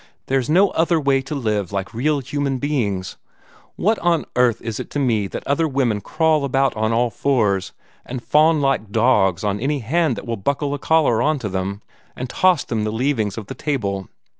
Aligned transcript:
There 0.25 0.39
is 0.39 0.49
no 0.49 0.69
other 0.71 0.99
way 0.99 1.21
to 1.21 1.35
live 1.35 1.71
like 1.71 1.93
real 1.93 2.21
human 2.21 2.57
beings. 2.57 3.17
What 3.75 3.99
on 3.99 4.25
earth 4.35 4.59
is 4.63 4.79
it 4.79 4.89
to 4.89 4.97
me 4.99 5.27
that 5.27 5.45
other 5.45 5.67
women 5.67 6.01
crawl 6.01 6.43
about 6.43 6.75
on 6.75 6.91
all 6.91 7.11
fours, 7.11 7.71
and 8.03 8.23
fawn 8.23 8.61
like 8.61 8.91
dogs 8.91 9.43
on 9.43 9.59
any 9.59 9.81
hand 9.81 10.15
that 10.15 10.25
will 10.25 10.37
buckle 10.37 10.73
a 10.73 10.79
collar 10.79 11.21
onto 11.21 11.49
them, 11.49 11.83
and 12.15 12.27
toss 12.31 12.63
them 12.63 12.83
the 12.83 12.91
leavings 12.91 13.37
of 13.37 13.45
the 13.45 13.53
table? 13.53 14.09